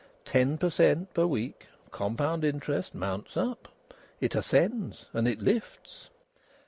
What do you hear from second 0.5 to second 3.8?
per cent. per week, compound interest, mounts up;